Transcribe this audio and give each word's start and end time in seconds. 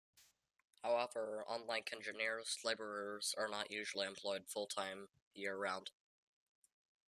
However, 0.81 1.43
unlike 1.47 1.93
engineers, 1.93 2.57
laborers 2.65 3.35
are 3.37 3.47
not 3.47 3.69
usually 3.69 4.07
employed 4.07 4.47
full-time 4.49 5.09
year 5.35 5.55
round. 5.55 5.91